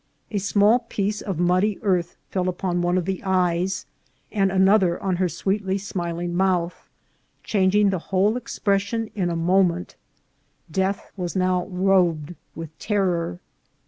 A 0.31 0.39
small 0.39 0.79
piece 0.79 1.21
of 1.21 1.37
muddy 1.37 1.77
earth 1.83 2.17
fell 2.31 2.49
upon 2.49 2.81
one 2.81 2.97
of 2.97 3.05
the 3.05 3.21
eyes, 3.23 3.85
and 4.31 4.51
another 4.51 4.99
on 4.99 5.17
her 5.17 5.29
sweetly 5.29 5.77
smiling 5.77 6.35
mouth, 6.35 6.89
changing 7.43 7.91
the 7.91 7.99
whole 8.09 8.35
expression 8.35 9.11
in 9.13 9.29
a 9.29 9.35
moment; 9.35 9.95
death 10.71 11.11
was 11.15 11.35
now 11.35 11.67
robed 11.67 12.33
with 12.55 12.75
terror. 12.79 13.41